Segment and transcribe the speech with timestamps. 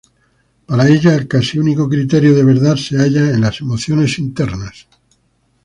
[0.65, 4.87] Para ella, el casi único criterio de verdad se halla en las emociones internas.